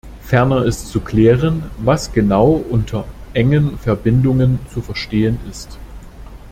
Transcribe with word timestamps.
Ferner 0.23 0.65
ist 0.65 0.87
zu 0.87 0.99
klären, 0.99 1.69
was 1.77 2.11
genau 2.11 2.53
unter 2.71 3.05
"engen 3.35 3.77
Verbindungen" 3.77 4.57
zu 4.73 4.81
verstehen 4.81 5.39
ist. 5.47 5.77